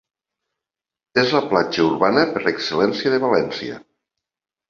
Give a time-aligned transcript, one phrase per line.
[1.23, 3.77] És la platja urbana per excel·lència de València.